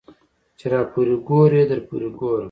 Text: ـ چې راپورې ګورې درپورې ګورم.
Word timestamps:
ـ 0.29 0.57
چې 0.57 0.65
راپورې 0.73 1.15
ګورې 1.29 1.61
درپورې 1.71 2.09
ګورم. 2.19 2.39